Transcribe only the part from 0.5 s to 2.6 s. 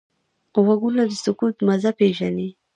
غوږونه د سکوت مزه پېژني